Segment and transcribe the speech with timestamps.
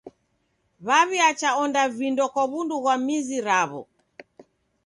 [0.85, 3.81] W'aw'iacha onda vindo kwa w'undu ghwa mizi raw'o.